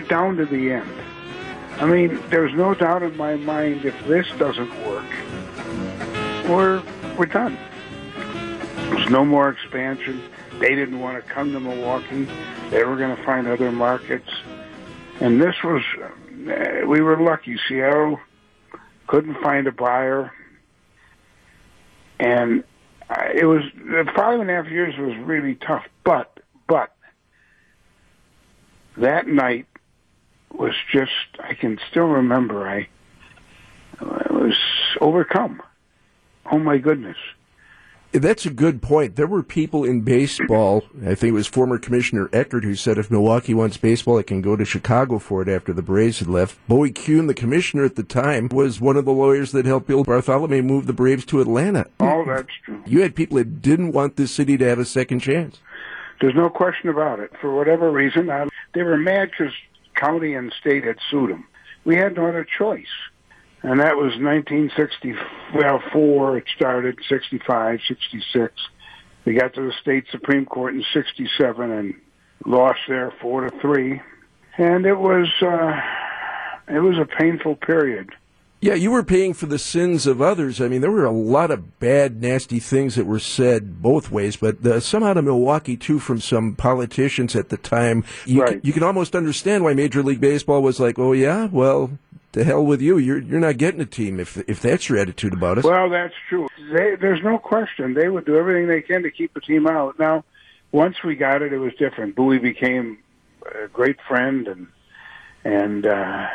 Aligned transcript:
down 0.00 0.36
to 0.36 0.46
the 0.46 0.72
end. 0.72 0.90
I 1.80 1.86
mean, 1.86 2.20
there's 2.28 2.52
no 2.54 2.74
doubt 2.74 3.02
in 3.02 3.16
my 3.16 3.36
mind 3.36 3.84
if 3.84 3.94
this 4.06 4.26
doesn't 4.38 4.70
work, 4.84 5.06
we're 6.48 6.82
we're 7.16 7.26
done. 7.26 7.56
There's 8.90 9.10
no 9.10 9.24
more 9.24 9.48
expansion. 9.50 10.20
They 10.58 10.74
didn't 10.74 10.98
want 10.98 11.24
to 11.24 11.30
come 11.30 11.52
to 11.52 11.60
Milwaukee. 11.60 12.26
They 12.70 12.82
were 12.84 12.96
going 12.96 13.16
to 13.16 13.22
find 13.22 13.46
other 13.46 13.70
markets, 13.70 14.28
and 15.20 15.40
this 15.40 15.54
was 15.62 15.82
uh, 16.00 16.86
we 16.86 17.00
were 17.00 17.20
lucky. 17.20 17.58
Seattle 17.68 18.18
couldn't 19.06 19.40
find 19.40 19.66
a 19.66 19.72
buyer, 19.72 20.32
and 22.18 22.64
it 23.34 23.46
was 23.46 23.62
the 23.76 24.10
five 24.16 24.40
and 24.40 24.50
a 24.50 24.54
half 24.54 24.66
years 24.68 24.96
was 24.98 25.16
really 25.18 25.54
tough. 25.54 25.84
But 26.02 26.40
but 26.66 26.92
that 28.96 29.28
night 29.28 29.66
was 30.52 30.74
just 30.92 31.12
I 31.42 31.54
can 31.54 31.78
still 31.90 32.06
remember 32.06 32.68
I, 32.68 32.88
I 34.00 34.32
was 34.32 34.58
overcome. 35.00 35.62
Oh 36.50 36.58
my 36.58 36.78
goodness. 36.78 37.16
That's 38.12 38.46
a 38.46 38.50
good 38.50 38.80
point. 38.80 39.16
There 39.16 39.26
were 39.26 39.42
people 39.42 39.84
in 39.84 40.00
baseball, 40.00 40.82
I 41.02 41.14
think 41.14 41.30
it 41.30 41.32
was 41.32 41.46
former 41.46 41.78
Commissioner 41.78 42.30
Eckert, 42.32 42.64
who 42.64 42.74
said 42.74 42.96
if 42.96 43.10
Milwaukee 43.10 43.52
wants 43.52 43.76
baseball, 43.76 44.16
it 44.16 44.26
can 44.26 44.40
go 44.40 44.56
to 44.56 44.64
Chicago 44.64 45.18
for 45.18 45.42
it 45.42 45.48
after 45.48 45.74
the 45.74 45.82
Braves 45.82 46.20
had 46.20 46.28
left. 46.28 46.58
Bowie 46.68 46.90
Kuhn, 46.90 47.26
the 47.26 47.34
commissioner 47.34 47.84
at 47.84 47.96
the 47.96 48.02
time, 48.02 48.48
was 48.48 48.80
one 48.80 48.96
of 48.96 49.04
the 49.04 49.12
lawyers 49.12 49.52
that 49.52 49.66
helped 49.66 49.88
Bill 49.88 50.06
Bartholomay 50.06 50.64
move 50.64 50.86
the 50.86 50.94
Braves 50.94 51.26
to 51.26 51.42
Atlanta. 51.42 51.86
Oh, 52.00 52.24
that's 52.26 52.48
true. 52.64 52.82
You 52.86 53.02
had 53.02 53.14
people 53.14 53.36
that 53.36 53.60
didn't 53.60 53.92
want 53.92 54.16
this 54.16 54.32
city 54.32 54.56
to 54.56 54.64
have 54.64 54.78
a 54.78 54.86
second 54.86 55.20
chance. 55.20 55.60
There's 56.22 56.34
no 56.34 56.48
question 56.48 56.88
about 56.88 57.20
it. 57.20 57.30
For 57.42 57.54
whatever 57.54 57.90
reason, 57.90 58.30
I, 58.30 58.48
they 58.72 58.84
were 58.84 58.96
mad 58.96 59.30
because 59.30 59.52
county 59.98 60.34
and 60.34 60.52
state 60.60 60.84
had 60.84 60.98
sued 61.10 61.30
them. 61.30 61.46
We 61.84 61.96
had 61.96 62.16
no 62.16 62.28
other 62.28 62.44
choice. 62.44 62.84
And 63.62 63.80
that 63.80 63.96
was 63.96 64.12
1964. 64.18 66.38
It 66.38 66.44
started 66.54 66.98
65, 67.08 67.80
66. 67.88 68.52
We 69.24 69.34
got 69.34 69.54
to 69.54 69.62
the 69.62 69.72
state 69.80 70.04
supreme 70.10 70.44
court 70.46 70.74
in 70.74 70.84
67 70.92 71.70
and 71.70 71.94
lost 72.46 72.80
there 72.88 73.12
four 73.20 73.48
to 73.48 73.60
three. 73.60 74.00
And 74.56 74.86
it 74.86 74.98
was 74.98 75.28
uh, 75.42 75.80
it 76.68 76.80
was 76.80 76.98
a 76.98 77.04
painful 77.04 77.56
period. 77.56 78.10
Yeah, 78.60 78.74
you 78.74 78.90
were 78.90 79.04
paying 79.04 79.34
for 79.34 79.46
the 79.46 79.58
sins 79.58 80.04
of 80.06 80.20
others. 80.20 80.60
I 80.60 80.66
mean, 80.66 80.80
there 80.80 80.90
were 80.90 81.04
a 81.04 81.12
lot 81.12 81.52
of 81.52 81.78
bad, 81.78 82.20
nasty 82.20 82.58
things 82.58 82.96
that 82.96 83.06
were 83.06 83.20
said 83.20 83.80
both 83.80 84.10
ways, 84.10 84.34
but 84.36 84.66
uh, 84.66 84.80
some 84.80 85.04
out 85.04 85.16
of 85.16 85.24
Milwaukee, 85.24 85.76
too, 85.76 86.00
from 86.00 86.20
some 86.20 86.56
politicians 86.56 87.36
at 87.36 87.50
the 87.50 87.56
time. 87.56 88.04
You, 88.26 88.42
Right. 88.42 88.54
c- 88.54 88.60
you 88.64 88.72
can 88.72 88.82
almost 88.82 89.14
understand 89.14 89.62
why 89.62 89.74
Major 89.74 90.02
League 90.02 90.20
Baseball 90.20 90.60
was 90.60 90.80
like, 90.80 90.98
oh, 90.98 91.12
yeah, 91.12 91.46
well, 91.52 91.90
to 92.32 92.42
hell 92.42 92.64
with 92.66 92.82
you. 92.82 92.98
You're, 92.98 93.20
you're 93.20 93.38
not 93.38 93.58
getting 93.58 93.80
a 93.80 93.86
team 93.86 94.18
if, 94.18 94.36
if 94.48 94.60
that's 94.60 94.88
your 94.88 94.98
attitude 94.98 95.34
about 95.34 95.58
us. 95.58 95.64
Well, 95.64 95.88
that's 95.88 96.14
true. 96.28 96.48
They, 96.72 96.96
there's 96.96 97.22
no 97.22 97.38
question. 97.38 97.94
They 97.94 98.08
would 98.08 98.24
do 98.24 98.36
everything 98.36 98.66
they 98.66 98.82
can 98.82 99.04
to 99.04 99.10
keep 99.12 99.34
the 99.34 99.40
team 99.40 99.68
out. 99.68 100.00
Now, 100.00 100.24
once 100.72 100.96
we 101.04 101.14
got 101.14 101.42
it, 101.42 101.52
it 101.52 101.58
was 101.58 101.74
different. 101.78 102.16
Bowie 102.16 102.38
became 102.40 102.98
a 103.64 103.68
great 103.68 103.96
friend, 104.08 104.48
and 104.48 104.66
and 105.44 105.86
uh, 105.86 106.26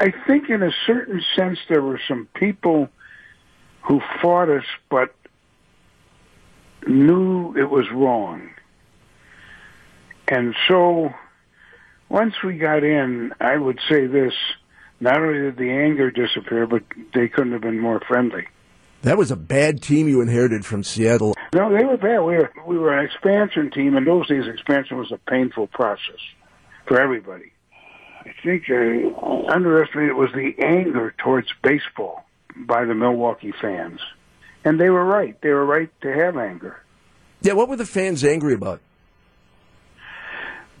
I 0.00 0.12
think, 0.26 0.48
in 0.48 0.62
a 0.62 0.70
certain 0.86 1.22
sense, 1.36 1.58
there 1.68 1.82
were 1.82 2.00
some 2.08 2.26
people 2.34 2.88
who 3.82 4.00
fought 4.22 4.48
us, 4.48 4.64
but 4.88 5.14
knew 6.86 7.54
it 7.54 7.68
was 7.68 7.84
wrong. 7.92 8.48
And 10.26 10.54
so, 10.68 11.10
once 12.08 12.34
we 12.42 12.56
got 12.56 12.82
in, 12.82 13.32
I 13.40 13.58
would 13.58 13.78
say 13.90 14.06
this: 14.06 14.32
not 15.00 15.18
only 15.18 15.40
did 15.40 15.58
the 15.58 15.70
anger 15.70 16.10
disappear, 16.10 16.66
but 16.66 16.82
they 17.14 17.28
couldn't 17.28 17.52
have 17.52 17.60
been 17.60 17.78
more 17.78 18.00
friendly. 18.00 18.46
that 19.02 19.18
was 19.18 19.30
a 19.30 19.36
bad 19.36 19.82
team 19.82 20.08
you 20.08 20.22
inherited 20.22 20.64
from 20.64 20.82
Seattle. 20.82 21.34
No, 21.54 21.70
they 21.76 21.84
were 21.84 21.98
bad. 21.98 22.20
We 22.20 22.36
were 22.36 22.50
we 22.66 22.78
were 22.78 22.96
an 22.96 23.04
expansion 23.04 23.70
team. 23.70 23.96
In 23.96 24.04
those 24.06 24.28
days, 24.28 24.44
expansion 24.46 24.96
was 24.96 25.12
a 25.12 25.18
painful 25.30 25.66
process 25.66 26.20
for 26.86 26.98
everybody. 26.98 27.52
I 28.20 28.34
think 28.44 28.64
uh, 28.68 29.52
underestimated 29.52 30.14
was 30.14 30.30
the 30.34 30.52
anger 30.62 31.14
towards 31.18 31.48
baseball 31.62 32.24
by 32.56 32.84
the 32.84 32.94
Milwaukee 32.94 33.52
fans, 33.60 34.00
and 34.64 34.78
they 34.78 34.90
were 34.90 35.04
right. 35.04 35.40
They 35.40 35.50
were 35.50 35.64
right 35.64 35.90
to 36.02 36.12
have 36.12 36.36
anger. 36.36 36.82
Yeah, 37.40 37.54
what 37.54 37.68
were 37.68 37.76
the 37.76 37.86
fans 37.86 38.22
angry 38.22 38.54
about? 38.54 38.80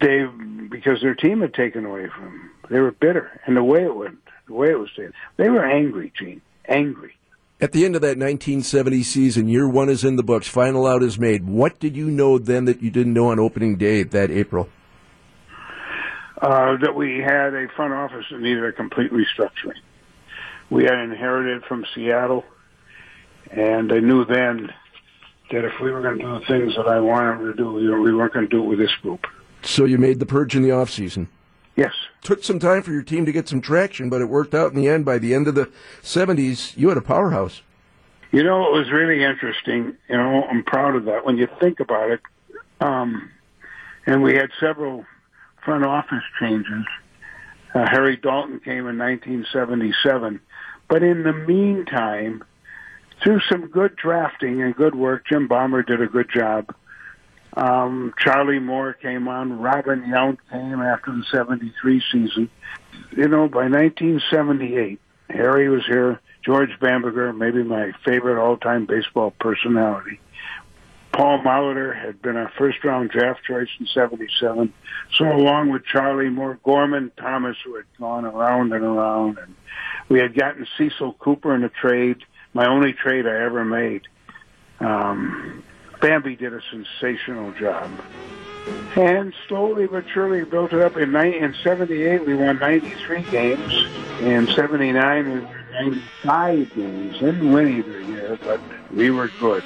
They 0.00 0.24
because 0.70 1.00
their 1.00 1.14
team 1.14 1.40
had 1.40 1.54
taken 1.54 1.86
away 1.86 2.08
from 2.08 2.24
them. 2.24 2.50
They 2.68 2.78
were 2.80 2.92
bitter, 2.92 3.40
and 3.46 3.56
the 3.56 3.64
way 3.64 3.84
it 3.84 3.94
went, 3.94 4.18
the 4.46 4.54
way 4.54 4.70
it 4.70 4.78
was 4.78 4.90
said, 4.94 5.12
they 5.36 5.48
were 5.48 5.64
angry, 5.64 6.12
Gene, 6.18 6.42
angry. 6.68 7.16
At 7.60 7.72
the 7.72 7.84
end 7.84 7.94
of 7.94 8.02
that 8.02 8.16
1970 8.16 9.02
season, 9.02 9.48
year 9.48 9.68
one 9.68 9.90
is 9.90 10.04
in 10.04 10.16
the 10.16 10.22
books, 10.22 10.48
final 10.48 10.86
out 10.86 11.02
is 11.02 11.18
made. 11.18 11.46
What 11.46 11.78
did 11.78 11.94
you 11.96 12.10
know 12.10 12.38
then 12.38 12.64
that 12.64 12.82
you 12.82 12.90
didn't 12.90 13.12
know 13.12 13.30
on 13.30 13.38
opening 13.38 13.76
day 13.76 14.02
that 14.02 14.30
April? 14.30 14.68
Uh, 16.40 16.76
that 16.78 16.94
we 16.94 17.18
had 17.18 17.54
a 17.54 17.68
front 17.76 17.92
office 17.92 18.26
that 18.30 18.40
needed 18.40 18.64
a 18.64 18.72
complete 18.72 19.12
restructuring. 19.12 19.78
We 20.70 20.84
had 20.84 20.98
inherited 20.98 21.64
from 21.64 21.84
Seattle, 21.94 22.44
and 23.50 23.92
I 23.92 23.98
knew 24.00 24.24
then 24.24 24.72
that 25.50 25.64
if 25.64 25.72
we 25.80 25.90
were 25.90 26.00
going 26.00 26.18
to 26.18 26.24
do 26.24 26.38
the 26.38 26.46
things 26.46 26.76
that 26.76 26.86
I 26.86 27.00
wanted 27.00 27.44
to 27.44 27.54
do, 27.54 27.72
we 27.72 27.88
we 27.88 28.14
weren't 28.14 28.32
going 28.32 28.48
to 28.48 28.50
do 28.50 28.62
it 28.62 28.66
with 28.66 28.78
this 28.78 28.94
group. 29.02 29.26
So 29.62 29.84
you 29.84 29.98
made 29.98 30.20
the 30.20 30.26
purge 30.26 30.54
in 30.56 30.62
the 30.62 30.70
off 30.70 30.90
season. 30.90 31.28
Yes, 31.76 31.92
Took 32.22 32.44
some 32.44 32.58
time 32.58 32.82
for 32.82 32.92
your 32.92 33.02
team 33.02 33.24
to 33.24 33.32
get 33.32 33.48
some 33.48 33.60
traction, 33.62 34.10
but 34.10 34.20
it 34.20 34.26
worked 34.26 34.54
out 34.54 34.72
in 34.72 34.80
the 34.80 34.88
end. 34.88 35.04
By 35.04 35.18
the 35.18 35.34
end 35.34 35.48
of 35.48 35.54
the 35.54 35.70
70s, 36.02 36.76
you 36.76 36.88
had 36.88 36.98
a 36.98 37.02
powerhouse. 37.02 37.62
you 38.30 38.42
know 38.42 38.66
it 38.66 38.78
was 38.78 38.90
really 38.90 39.24
interesting. 39.24 39.96
You 40.08 40.16
know, 40.16 40.44
I'm 40.44 40.62
proud 40.62 40.96
of 40.96 41.06
that 41.06 41.24
when 41.24 41.38
you 41.38 41.48
think 41.58 41.80
about 41.80 42.10
it. 42.10 42.20
Um, 42.80 43.30
and 44.06 44.22
we 44.22 44.34
had 44.34 44.50
several 44.58 45.06
front 45.70 45.84
office 45.84 46.24
changes. 46.40 46.84
Uh, 47.72 47.86
Harry 47.88 48.16
Dalton 48.16 48.58
came 48.58 48.88
in 48.88 48.98
1977, 48.98 50.40
but 50.88 51.04
in 51.04 51.22
the 51.22 51.32
meantime, 51.32 52.42
through 53.22 53.38
some 53.48 53.68
good 53.68 53.94
drafting 53.94 54.60
and 54.62 54.74
good 54.74 54.96
work, 54.96 55.26
Jim 55.28 55.46
Baumer 55.46 55.84
did 55.84 56.02
a 56.02 56.08
good 56.08 56.28
job. 56.28 56.74
Um, 57.56 58.12
Charlie 58.18 58.58
Moore 58.58 58.94
came 58.94 59.28
on. 59.28 59.60
Robin 59.60 60.02
Yount 60.02 60.38
came 60.50 60.80
after 60.80 61.12
the 61.12 61.22
73 61.30 62.02
season. 62.10 62.50
You 63.12 63.28
know, 63.28 63.46
by 63.46 63.68
1978, 63.68 65.00
Harry 65.28 65.68
was 65.68 65.86
here. 65.86 66.20
George 66.44 66.70
Bamberger, 66.80 67.32
maybe 67.32 67.62
my 67.62 67.92
favorite 68.04 68.42
all-time 68.42 68.86
baseball 68.86 69.30
personality. 69.38 70.18
Paul 71.20 71.40
Molitor 71.40 71.94
had 71.94 72.22
been 72.22 72.38
our 72.38 72.50
first-round 72.56 73.10
draft 73.10 73.44
choice 73.44 73.68
in 73.78 73.86
77. 73.92 74.72
So 75.18 75.30
along 75.30 75.68
with 75.68 75.84
Charlie 75.84 76.30
Moore, 76.30 76.58
Gorman 76.64 77.12
Thomas, 77.18 77.58
who 77.62 77.76
had 77.76 77.84
gone 77.98 78.24
around 78.24 78.72
and 78.72 78.82
around, 78.82 79.36
and 79.36 79.54
we 80.08 80.18
had 80.18 80.34
gotten 80.34 80.66
Cecil 80.78 81.12
Cooper 81.18 81.54
in 81.54 81.62
a 81.62 81.68
trade, 81.68 82.24
my 82.54 82.66
only 82.66 82.94
trade 82.94 83.26
I 83.26 83.38
ever 83.38 83.66
made. 83.66 84.08
Um, 84.78 85.62
Bambi 86.00 86.36
did 86.36 86.54
a 86.54 86.62
sensational 86.70 87.52
job. 87.52 87.90
And 88.96 89.34
slowly 89.46 89.88
but 89.88 90.06
surely 90.14 90.44
built 90.44 90.72
it 90.72 90.80
up. 90.80 90.96
In, 90.96 91.14
in 91.14 91.54
78, 91.62 92.26
we 92.26 92.34
won 92.34 92.58
93 92.58 93.22
games. 93.24 93.74
In 94.22 94.46
79, 94.46 95.24
we 95.34 95.40
won 95.40 96.02
95 96.14 96.74
games. 96.74 97.18
Didn't 97.18 97.52
win 97.52 97.68
either 97.76 98.00
year, 98.00 98.38
but 98.42 98.58
we 98.90 99.10
were 99.10 99.28
good. 99.38 99.62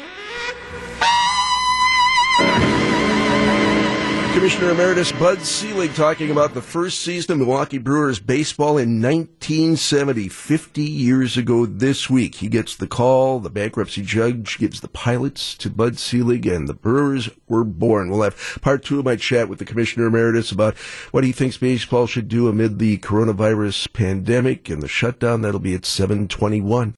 Commissioner 4.34 4.70
Emeritus 4.72 5.12
Bud 5.12 5.40
Selig 5.42 5.94
talking 5.94 6.32
about 6.32 6.54
the 6.54 6.60
first 6.60 7.02
season 7.02 7.32
of 7.32 7.38
Milwaukee 7.38 7.78
Brewers 7.78 8.18
baseball 8.18 8.76
in 8.78 9.00
1970, 9.00 10.28
50 10.28 10.82
years 10.82 11.36
ago 11.36 11.66
this 11.66 12.10
week. 12.10 12.34
He 12.34 12.48
gets 12.48 12.74
the 12.74 12.88
call, 12.88 13.38
the 13.38 13.48
bankruptcy 13.48 14.02
judge 14.02 14.58
gives 14.58 14.80
the 14.80 14.88
pilots 14.88 15.54
to 15.58 15.70
Bud 15.70 16.00
Selig, 16.00 16.48
and 16.48 16.66
the 16.66 16.74
Brewers 16.74 17.30
were 17.48 17.62
born. 17.62 18.10
We'll 18.10 18.22
have 18.22 18.58
part 18.60 18.84
two 18.84 18.98
of 18.98 19.04
my 19.04 19.14
chat 19.14 19.48
with 19.48 19.60
the 19.60 19.64
Commissioner 19.64 20.08
Emeritus 20.08 20.50
about 20.50 20.76
what 21.12 21.22
he 21.22 21.30
thinks 21.30 21.56
baseball 21.56 22.08
should 22.08 22.26
do 22.26 22.48
amid 22.48 22.80
the 22.80 22.98
coronavirus 22.98 23.92
pandemic 23.92 24.68
and 24.68 24.82
the 24.82 24.88
shutdown. 24.88 25.42
That'll 25.42 25.60
be 25.60 25.76
at 25.76 25.86
721. 25.86 26.96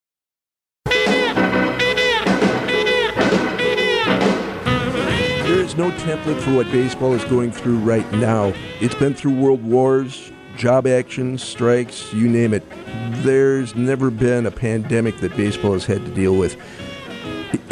There 5.77 5.87
is 5.87 5.99
no 5.99 6.07
template 6.07 6.41
for 6.41 6.55
what 6.55 6.71
baseball 6.73 7.13
is 7.13 7.25
going 7.25 7.53
through 7.53 7.79
right 7.79 8.11
now. 8.13 8.55
It's 8.81 8.95
been 8.95 9.13
through 9.13 9.35
world 9.35 9.63
wars, 9.63 10.33
job 10.57 10.87
actions, 10.87 11.43
strikes, 11.43 12.15
you 12.15 12.29
name 12.29 12.55
it. 12.55 12.63
There's 13.23 13.75
never 13.75 14.11
been 14.11 14.47
a 14.47 14.51
pandemic 14.51 15.19
that 15.19 15.37
baseball 15.37 15.75
has 15.75 15.85
had 15.85 16.03
to 16.07 16.11
deal 16.15 16.37
with. 16.37 16.57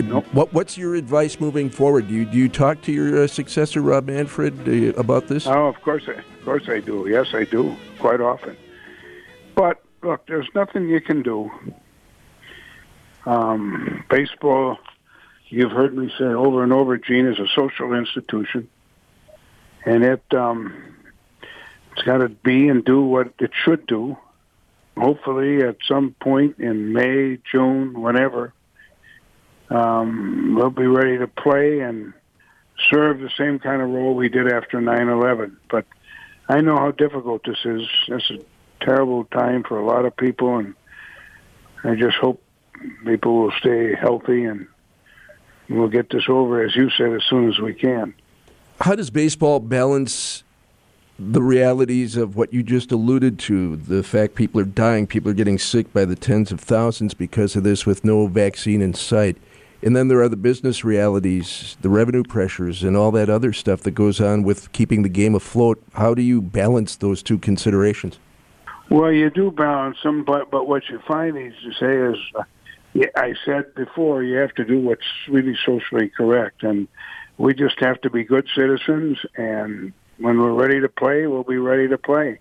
Nope. 0.03 0.27
What 0.33 0.53
What's 0.53 0.77
your 0.77 0.97
advice 0.97 1.41
moving 1.41 1.71
forward? 1.71 2.09
Do 2.09 2.15
you 2.15 2.27
do 2.27 2.37
you 2.37 2.49
talk 2.49 2.83
to 2.83 2.93
your 2.93 3.23
uh, 3.23 3.27
successor 3.27 3.81
Rob 3.81 4.07
Manfred 4.07 4.69
uh, 4.69 4.99
about 5.01 5.29
this? 5.29 5.47
Oh, 5.47 5.67
of 5.67 5.81
course, 5.81 6.05
I, 6.07 6.13
of 6.13 6.45
course 6.45 6.69
I 6.69 6.81
do. 6.81 7.07
Yes, 7.09 7.29
I 7.33 7.45
do 7.45 7.75
quite 7.99 8.21
often. 8.21 8.57
But 9.55 9.83
look, 10.03 10.27
there's 10.27 10.49
nothing 10.55 10.89
you 10.89 11.01
can 11.01 11.23
do. 11.23 11.51
Um, 13.25 14.05
baseball, 14.11 14.79
you've 15.55 15.73
heard 15.73 15.97
me 15.97 16.13
say 16.19 16.25
over 16.25 16.63
and 16.63 16.73
over, 16.73 16.99
Gene 16.99 17.27
is 17.27 17.39
a 17.39 17.47
social 17.55 17.95
institution, 17.95 18.69
and 19.85 20.05
it 20.05 20.23
um, 20.35 20.75
it's 21.93 22.03
got 22.03 22.19
to 22.19 22.29
be 22.29 22.69
and 22.69 22.85
do 22.85 23.03
what 23.03 23.33
it 23.39 23.53
should 23.65 23.87
do. 23.87 24.17
Hopefully, 24.97 25.63
at 25.63 25.77
some 25.87 26.15
point 26.21 26.59
in 26.59 26.93
May, 26.93 27.39
June, 27.51 28.01
whenever, 28.01 28.53
um, 29.71 30.55
we'll 30.57 30.71
be 30.71 30.87
ready 30.87 31.19
to 31.19 31.27
play 31.27 31.81
and 31.81 32.13
serve 32.91 33.21
the 33.21 33.31
same 33.37 33.59
kind 33.59 33.83
of 33.83 33.89
role 33.89 34.15
we 34.15 34.29
did 34.29 34.53
after 34.53 34.81
9/11. 34.81 35.57
But 35.71 35.87
I 36.49 36.61
know 36.61 36.77
how 36.77 36.91
difficult 36.91 37.45
this 37.45 37.65
is. 37.65 37.89
It's 38.09 38.31
a 38.31 38.39
terrible 38.85 39.25
time 39.25 39.63
for 39.63 39.79
a 39.79 39.87
lot 39.87 40.05
of 40.05 40.17
people, 40.17 40.59
and 40.59 40.75
I 41.85 41.95
just 41.95 42.17
hope 42.17 42.43
people 43.05 43.43
will 43.43 43.53
stay 43.53 43.95
healthy 43.95 44.45
and 44.45 44.67
we'll 45.69 45.89
get 45.89 46.11
this 46.11 46.25
over, 46.29 46.63
as 46.63 46.75
you 46.77 46.91
said, 46.91 47.13
as 47.13 47.23
soon 47.29 47.49
as 47.49 47.59
we 47.59 47.75
can. 47.75 48.15
How 48.81 48.95
does 48.95 49.11
baseball 49.11 49.61
balance 49.61 50.43
the 51.19 51.43
realities 51.43 52.17
of 52.17 52.37
what 52.37 52.53
you 52.53 52.63
just 52.63 52.91
alluded 52.93 53.39
to? 53.41 53.77
The 53.77 54.03
fact 54.03 54.35
people 54.35 54.61
are 54.61 54.65
dying, 54.65 55.07
people 55.07 55.31
are 55.31 55.35
getting 55.35 55.59
sick 55.59 55.93
by 55.93 56.05
the 56.05 56.17
tens 56.17 56.51
of 56.51 56.61
thousands 56.61 57.15
because 57.15 57.57
of 57.57 57.63
this 57.63 57.87
with 57.87 58.05
no 58.05 58.27
vaccine 58.27 58.83
in 58.83 58.95
sight. 58.95 59.37
And 59.83 59.95
then 59.95 60.09
there 60.09 60.23
are 60.23 60.31
the 60.31 60.37
business 60.37 60.83
realities, 60.83 61.77
the 61.83 61.91
revenue 61.91 62.23
pressures, 62.23 62.83
and 62.83 62.97
all 62.97 63.11
that 63.11 63.29
other 63.29 63.53
stuff 63.53 63.83
that 63.83 63.91
goes 63.91 64.19
on 64.19 64.43
with 64.43 64.73
keeping 64.73 65.03
the 65.03 65.11
game 65.11 65.35
afloat. 65.35 65.83
How 65.93 66.15
do 66.15 66.23
you 66.23 66.41
balance 66.41 66.97
those 66.97 67.23
two 67.23 67.39
considerations? 67.39 68.19
Well, 68.91 69.13
you 69.13 69.29
do 69.29 69.51
balance 69.51 69.99
them, 70.03 70.25
but 70.25 70.51
but 70.51 70.69
what 70.69 70.89
you 70.89 71.01
find 71.07 71.37
is 71.37 71.53
to 71.63 71.73
say 71.73 71.97
is, 71.97 72.17
uh, 72.35 72.45
I 73.17 73.35
said 73.45 73.75
before, 73.75 74.23
you 74.23 74.37
have 74.37 74.55
to 74.55 74.65
do 74.65 74.79
what's 74.79 75.03
really 75.29 75.57
socially 75.65 76.09
correct, 76.09 76.63
and 76.63 76.87
we 77.39 77.55
just 77.55 77.79
have 77.81 78.01
to 78.03 78.11
be 78.11 78.25
good 78.25 78.47
citizens. 78.55 79.19
And 79.37 79.93
when 80.19 80.39
we're 80.39 80.53
ready 80.53 80.81
to 80.81 80.89
play, 80.89 81.27
we'll 81.27 81.43
be 81.43 81.59
ready 81.59 81.89
to 81.89 81.99
play. 81.99 82.39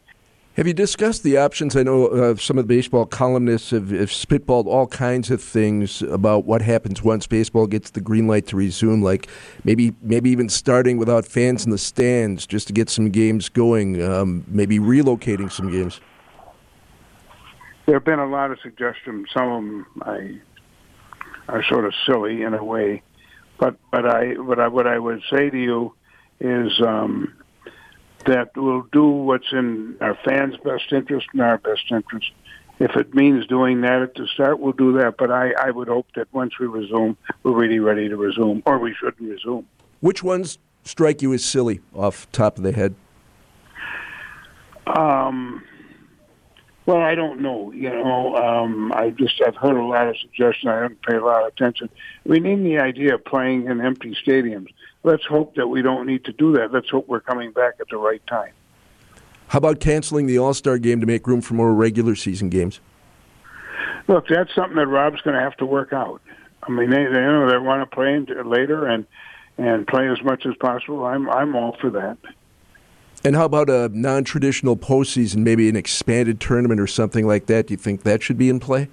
Have 0.55 0.67
you 0.67 0.73
discussed 0.73 1.23
the 1.23 1.37
options? 1.37 1.75
I 1.75 1.81
know 1.81 2.05
uh, 2.05 2.35
some 2.35 2.59
of 2.59 2.67
the 2.67 2.75
baseball 2.75 3.07
columnists 3.07 3.71
have, 3.71 3.89
have, 3.89 4.09
spitballed 4.09 4.67
all 4.67 4.85
kinds 4.85 5.31
of 5.31 5.41
things 5.41 6.03
about 6.03 6.45
what 6.45 6.61
happens 6.61 7.01
once 7.01 7.25
baseball 7.25 7.65
gets 7.65 7.89
the 7.89 8.01
green 8.01 8.27
light 8.27 8.45
to 8.47 8.55
resume, 8.55 9.01
like 9.01 9.27
maybe 9.63 9.95
maybe 10.03 10.29
even 10.29 10.49
starting 10.49 10.97
without 10.97 11.25
fans 11.25 11.65
in 11.65 11.71
the 11.71 11.79
stands 11.79 12.45
just 12.45 12.67
to 12.67 12.73
get 12.73 12.87
some 12.87 13.09
games 13.09 13.49
going, 13.49 14.03
um, 14.03 14.45
maybe 14.47 14.77
relocating 14.77 15.51
some 15.51 15.71
games. 15.71 15.99
There 17.85 17.95
have 17.95 18.05
been 18.05 18.19
a 18.19 18.27
lot 18.27 18.51
of 18.51 18.59
suggestions. 18.61 19.27
Some 19.33 19.49
of 19.49 19.63
them 19.63 19.85
I 20.01 20.41
are 21.49 21.63
sort 21.65 21.85
of 21.85 21.93
silly 22.05 22.43
in 22.43 22.53
a 22.53 22.63
way, 22.63 23.01
but 23.59 23.75
but 23.91 24.05
I 24.05 24.35
but 24.35 24.59
I, 24.59 24.67
what 24.67 24.87
I 24.87 24.97
would 24.97 25.21
say 25.29 25.49
to 25.49 25.57
you 25.57 25.93
is. 26.39 26.81
Um, 26.81 27.33
that 28.25 28.55
we'll 28.55 28.87
do 28.91 29.05
what's 29.05 29.51
in 29.51 29.97
our 30.01 30.17
fans' 30.23 30.55
best 30.63 30.91
interest 30.91 31.27
and 31.33 31.41
our 31.41 31.57
best 31.57 31.83
interest. 31.91 32.31
If 32.79 32.95
it 32.95 33.13
means 33.13 33.45
doing 33.47 33.81
that 33.81 34.01
at 34.01 34.15
the 34.15 34.27
start, 34.33 34.59
we'll 34.59 34.73
do 34.73 34.93
that. 34.99 35.15
But 35.17 35.31
I, 35.31 35.51
I 35.51 35.71
would 35.71 35.87
hope 35.87 36.07
that 36.15 36.27
once 36.33 36.57
we 36.59 36.67
resume, 36.67 37.17
we're 37.43 37.53
really 37.53 37.79
ready 37.79 38.09
to 38.09 38.17
resume, 38.17 38.63
or 38.65 38.79
we 38.79 38.93
shouldn't 38.93 39.29
resume. 39.29 39.65
Which 39.99 40.23
ones 40.23 40.57
strike 40.83 41.21
you 41.21 41.33
as 41.33 41.45
silly 41.45 41.81
off 41.93 42.29
top 42.31 42.57
of 42.57 42.63
the 42.63 42.71
head? 42.71 42.95
Um, 44.87 45.63
well, 46.85 46.97
I 46.97 47.15
don't 47.15 47.41
know. 47.41 47.71
You 47.71 47.89
know, 47.89 48.35
um, 48.35 48.91
I 48.93 49.09
just 49.11 49.41
I've 49.45 49.55
heard 49.55 49.77
a 49.77 49.85
lot 49.85 50.07
of 50.07 50.17
suggestions. 50.17 50.69
I 50.69 50.75
haven't 50.75 51.01
paid 51.01 51.15
a 51.15 51.25
lot 51.25 51.43
of 51.43 51.53
attention. 51.53 51.89
We 52.25 52.39
need 52.39 52.63
the 52.63 52.79
idea 52.79 53.15
of 53.15 53.25
playing 53.25 53.67
in 53.67 53.81
empty 53.81 54.15
stadiums 54.25 54.69
let's 55.03 55.25
hope 55.25 55.55
that 55.55 55.67
we 55.67 55.81
don't 55.81 56.07
need 56.07 56.25
to 56.25 56.33
do 56.33 56.53
that. 56.53 56.71
Let's 56.71 56.89
hope 56.89 57.07
we're 57.07 57.19
coming 57.19 57.51
back 57.51 57.75
at 57.79 57.89
the 57.89 57.97
right 57.97 58.25
time. 58.27 58.51
How 59.47 59.57
about 59.57 59.79
canceling 59.79 60.25
the 60.25 60.37
All 60.39 60.53
Star 60.53 60.77
game 60.77 60.99
to 61.01 61.05
make 61.05 61.27
room 61.27 61.41
for 61.41 61.53
more 61.53 61.73
regular 61.73 62.15
season 62.15 62.49
games? 62.49 62.79
Look, 64.07 64.27
that's 64.27 64.53
something 64.55 64.75
that 64.77 64.87
Rob's 64.87 65.21
going 65.21 65.35
to 65.35 65.41
have 65.41 65.55
to 65.57 65.65
work 65.65 65.93
out. 65.93 66.21
I 66.63 66.71
mean, 66.71 66.89
they, 66.89 67.03
they 67.05 67.19
you 67.19 67.31
know 67.31 67.49
they 67.49 67.57
want 67.57 67.89
to 67.89 67.95
play 67.95 68.19
later 68.43 68.87
and 68.87 69.05
and 69.57 69.85
play 69.85 70.09
as 70.09 70.21
much 70.23 70.45
as 70.45 70.55
possible. 70.55 71.05
I'm 71.05 71.29
I'm 71.29 71.55
all 71.55 71.77
for 71.79 71.89
that. 71.91 72.17
And 73.25 73.35
how 73.37 73.45
about 73.45 73.69
a 73.69 73.89
non-traditional 73.89 74.75
postseason, 74.75 75.37
maybe 75.37 75.69
an 75.69 75.77
expanded 75.77 76.41
tournament 76.41 76.81
or 76.81 76.87
something 76.87 77.25
like 77.25 77.45
that? 77.45 77.67
Do 77.67 77.73
you 77.73 77.77
think 77.77 78.03
that 78.03 78.21
should 78.21 78.37
be 78.37 78.49
in 78.49 78.59
play? 78.59 78.89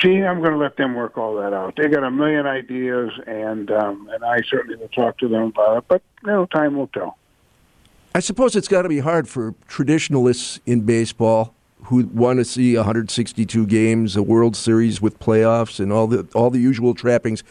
Gee, 0.00 0.22
I'm 0.22 0.40
going 0.40 0.52
to 0.52 0.58
let 0.58 0.76
them 0.76 0.94
work 0.94 1.16
all 1.16 1.36
that 1.36 1.52
out. 1.52 1.74
They 1.76 1.88
got 1.88 2.04
a 2.04 2.10
million 2.10 2.46
ideas, 2.46 3.10
and 3.26 3.70
um, 3.72 4.08
and 4.12 4.24
I 4.24 4.40
certainly 4.48 4.76
will 4.76 4.88
talk 4.88 5.18
to 5.18 5.28
them 5.28 5.44
about 5.44 5.78
it. 5.78 5.84
But 5.88 6.02
you 6.22 6.28
know, 6.28 6.46
time 6.46 6.76
will 6.76 6.86
tell. 6.88 7.16
I 8.14 8.20
suppose 8.20 8.54
it's 8.54 8.68
got 8.68 8.82
to 8.82 8.88
be 8.88 9.00
hard 9.00 9.28
for 9.28 9.54
traditionalists 9.66 10.60
in 10.66 10.82
baseball 10.82 11.54
who 11.84 12.06
want 12.06 12.38
to 12.38 12.44
see 12.44 12.76
162 12.76 13.66
games, 13.66 14.16
a 14.16 14.22
World 14.22 14.54
Series 14.54 15.00
with 15.00 15.18
playoffs, 15.18 15.80
and 15.80 15.92
all 15.92 16.06
the 16.06 16.28
all 16.34 16.50
the 16.50 16.60
usual 16.60 16.94
trappings, 16.94 17.42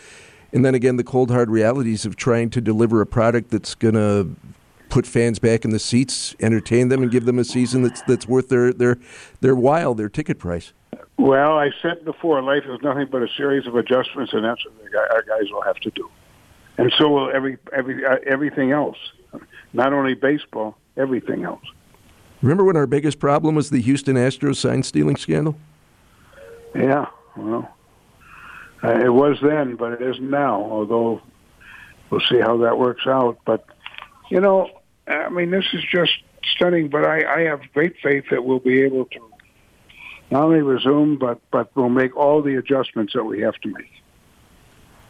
and 0.53 0.63
then 0.63 0.75
again 0.75 0.95
the 0.95 1.03
cold 1.03 1.31
hard 1.31 1.49
realities 1.49 2.05
of 2.05 2.15
trying 2.15 2.49
to 2.51 2.61
deliver 2.61 3.01
a 3.01 3.05
product 3.05 3.49
that's 3.49 3.75
going 3.75 3.95
to 3.95 4.29
put 4.89 5.05
fans 5.05 5.39
back 5.39 5.63
in 5.65 5.71
the 5.71 5.79
seats, 5.79 6.35
entertain 6.39 6.89
them, 6.89 7.01
and 7.01 7.11
give 7.11 7.25
them 7.25 7.39
a 7.39 7.43
season 7.43 7.83
that's 7.83 8.01
that's 8.01 8.27
worth 8.27 8.49
their 8.49 8.73
their 8.73 8.97
their 9.41 9.55
while, 9.55 9.93
their 9.93 10.09
ticket 10.09 10.39
price. 10.39 10.73
Well, 11.17 11.57
I 11.57 11.71
said 11.81 12.05
before, 12.05 12.41
life 12.41 12.63
is 12.65 12.81
nothing 12.81 13.07
but 13.11 13.21
a 13.21 13.27
series 13.35 13.67
of 13.67 13.75
adjustments, 13.75 14.31
and 14.33 14.43
that's 14.45 14.63
what 14.65 14.95
our 15.11 15.21
guys 15.23 15.51
will 15.51 15.61
have 15.63 15.75
to 15.81 15.91
do. 15.91 16.09
And 16.77 16.93
so 16.97 17.09
will 17.09 17.31
every 17.31 17.57
every 17.73 18.05
uh, 18.05 18.17
everything 18.25 18.71
else. 18.71 18.97
Not 19.73 19.93
only 19.93 20.15
baseball, 20.15 20.77
everything 20.97 21.43
else. 21.43 21.63
Remember 22.41 22.63
when 22.63 22.77
our 22.77 22.87
biggest 22.87 23.19
problem 23.19 23.53
was 23.53 23.69
the 23.69 23.81
Houston 23.81 24.15
Astros 24.15 24.55
sign 24.55 24.81
stealing 24.83 25.17
scandal? 25.17 25.57
Yeah, 26.73 27.07
well, 27.35 27.69
uh, 28.81 28.91
it 28.91 29.09
was 29.09 29.37
then, 29.41 29.75
but 29.75 29.91
it 29.91 30.01
isn't 30.01 30.29
now. 30.29 30.61
Although 30.61 31.21
we'll 32.09 32.21
see 32.21 32.39
how 32.39 32.57
that 32.57 32.77
works 32.77 33.05
out. 33.05 33.39
But 33.45 33.65
you 34.29 34.39
know, 34.39 34.69
I 35.09 35.29
mean, 35.29 35.51
this 35.51 35.65
is 35.73 35.83
just 35.91 36.11
stunning. 36.55 36.89
But 36.89 37.05
I, 37.05 37.41
I 37.41 37.41
have 37.41 37.61
great 37.73 37.95
faith 38.01 38.25
that 38.31 38.45
we'll 38.45 38.59
be 38.59 38.81
able 38.81 39.05
to 39.05 39.19
not 40.31 40.43
only 40.43 40.61
resume, 40.61 41.17
but 41.17 41.39
but 41.51 41.75
we'll 41.75 41.89
make 41.89 42.15
all 42.15 42.41
the 42.41 42.55
adjustments 42.55 43.13
that 43.13 43.23
we 43.23 43.41
have 43.41 43.55
to 43.55 43.69
make. 43.69 43.91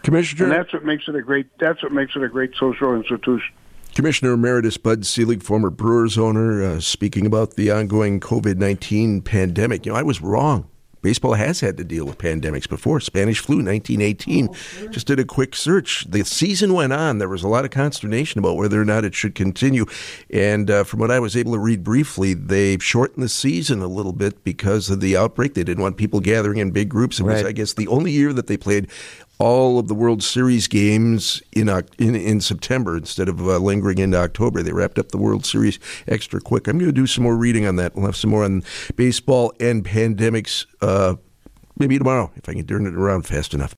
Commissioner, 0.04 0.46
and 0.46 0.54
that's 0.54 0.72
what 0.74 0.86
makes 0.86 1.08
it 1.08 1.16
a 1.16 1.22
great. 1.22 1.48
That's 1.60 1.84
what 1.84 1.92
makes 1.92 2.16
it 2.16 2.24
a 2.24 2.30
great 2.30 2.52
social 2.58 2.96
institution. 2.96 3.54
Commissioner 3.96 4.34
Emeritus 4.34 4.78
Bud 4.78 5.06
Selig, 5.06 5.44
former 5.44 5.70
Brewers 5.70 6.18
owner, 6.18 6.64
uh, 6.64 6.80
speaking 6.80 7.26
about 7.26 7.56
the 7.56 7.70
ongoing 7.72 8.20
COVID 8.20 8.58
nineteen 8.58 9.22
pandemic. 9.22 9.86
You 9.86 9.92
know, 9.92 9.98
I 9.98 10.04
was 10.04 10.22
wrong. 10.22 10.69
Baseball 11.02 11.34
has 11.34 11.62
had 11.62 11.78
to 11.78 11.84
deal 11.84 12.06
with 12.06 12.18
pandemics 12.18 12.68
before. 12.68 13.00
Spanish 13.00 13.40
flu, 13.40 13.58
1918. 13.58 14.50
Oh, 14.50 14.54
sure. 14.54 14.90
Just 14.90 15.08
did 15.08 15.20
a 15.20 15.26
quick 15.26 15.56
search. 15.56 16.06
The 16.10 16.24
season 16.26 16.74
went 16.74 16.94
on. 16.94 17.18
There 17.18 17.30
was 17.30 17.44
a 17.44 17.48
lot 17.48 17.66
of 17.66 17.72
consternation 17.72 18.40
about 18.40 18.58
whether 18.58 18.82
or 18.82 18.86
not 18.86 19.06
it 19.06 19.16
should 19.16 19.36
continue. 19.36 19.86
And 20.30 20.70
uh, 20.70 20.84
from 20.84 21.00
what 21.00 21.12
I 21.12 21.20
was 21.20 21.36
able 21.36 21.54
to 21.54 21.60
read 21.60 21.84
briefly, 21.84 22.34
they 22.34 22.78
shortened 22.80 23.24
the 23.24 23.30
season 23.30 23.82
a 23.82 23.88
little 23.88 24.14
bit 24.14 24.44
because 24.44 24.90
of 24.90 25.00
the 25.00 25.16
outbreak. 25.16 25.54
They 25.54 25.64
didn't 25.64 25.84
want 25.84 25.98
people 25.98 26.20
gathering 26.20 26.60
in 26.60 26.72
big 26.72 26.90
groups. 26.90 27.20
It 27.20 27.24
right. 27.24 27.36
was, 27.36 27.44
I 27.46 27.52
guess, 27.52 27.74
the 27.74 27.88
only 27.88 28.12
year 28.12 28.34
that 28.34 28.48
they 28.48 28.58
played 28.58 28.90
all 29.40 29.80
of 29.80 29.88
the 29.88 29.96
World 29.96 30.22
Series 30.22 30.68
games 30.68 31.42
in 31.54 31.70
in, 31.98 32.16
in 32.16 32.42
September 32.42 32.98
instead 32.98 33.30
of 33.30 33.40
uh, 33.42 33.58
lingering 33.58 33.98
into 33.98 34.18
October. 34.18 34.62
They 34.62 34.74
wrapped 34.74 35.00
up 35.00 35.10
the 35.10 35.18
World 35.18 35.46
Series 35.46 35.80
extra 36.08 36.42
quick. 36.42 36.68
I'm 36.68 36.78
going 36.78 36.90
to 36.90 36.94
do 36.94 37.08
some 37.08 37.24
more 37.24 37.36
reading 37.36 37.66
on 37.66 37.78
that. 37.78 37.96
We'll 37.96 38.06
have 38.06 38.18
some 38.18 38.30
more 38.30 38.44
on 38.44 38.64
baseball 38.96 39.54
and 39.60 39.84
pandemics 39.84 40.66
uh, 40.82 41.16
maybe 41.78 41.98
tomorrow 41.98 42.32
if 42.36 42.48
I 42.48 42.54
can 42.54 42.68
turn 42.68 42.86
it 42.86 42.94
around 42.94 43.24
fast 43.24 43.54
enough. 43.54 43.68